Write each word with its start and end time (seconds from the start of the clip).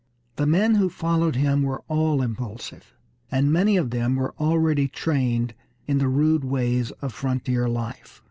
The 0.37 0.47
men 0.47 0.73
who 0.73 0.89
followed 0.89 1.35
him 1.35 1.61
were 1.61 1.83
all 1.87 2.23
impulsive, 2.23 2.95
and 3.31 3.53
many 3.53 3.77
of 3.77 3.91
them 3.91 4.15
were 4.15 4.33
already 4.39 4.87
trained 4.87 5.53
in 5.85 5.99
the 5.99 6.07
rude 6.09 6.43
ways 6.43 6.89
of 7.03 7.13
frontier 7.13 7.69
life. 7.69 8.19